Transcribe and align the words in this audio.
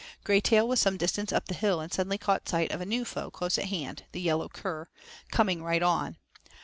Graytail 0.25 0.67
was 0.67 0.79
some 0.79 0.97
distance 0.97 1.31
up 1.31 1.45
the 1.45 1.53
hill, 1.53 1.79
and 1.79 1.93
suddenly 1.93 2.17
caught 2.17 2.49
sight 2.49 2.71
of 2.71 2.81
a 2.81 2.87
new 2.87 3.05
foe 3.05 3.29
close 3.29 3.59
at 3.59 3.65
hand, 3.65 4.05
the 4.13 4.19
yellow 4.19 4.49
cur, 4.49 4.87
coming 5.29 5.61
right 5.61 5.83
on. 5.83 6.17